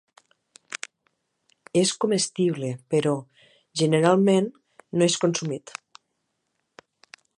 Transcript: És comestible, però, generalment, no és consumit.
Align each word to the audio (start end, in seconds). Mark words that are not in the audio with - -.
És 1.81 1.91
comestible, 2.05 2.71
però, 2.95 3.13
generalment, 3.83 4.49
no 4.99 5.11
és 5.11 5.19
consumit. 5.27 5.75